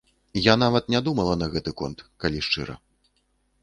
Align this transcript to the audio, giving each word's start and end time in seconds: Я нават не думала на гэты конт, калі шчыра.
Я 0.51 0.55
нават 0.63 0.89
не 0.95 1.03
думала 1.09 1.33
на 1.43 1.51
гэты 1.53 1.77
конт, 1.83 2.05
калі 2.27 2.39
шчыра. 2.49 2.83